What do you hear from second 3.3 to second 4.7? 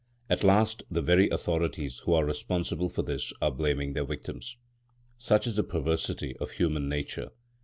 are blaming their victims.